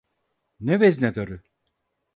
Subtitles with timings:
[0.59, 1.43] Ne veznedarı?